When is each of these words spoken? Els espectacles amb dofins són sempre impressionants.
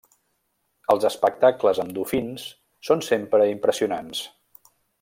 Els 0.93 1.03
espectacles 1.09 1.81
amb 1.83 1.93
dofins 1.99 2.47
són 2.89 3.05
sempre 3.09 3.49
impressionants. 3.53 4.25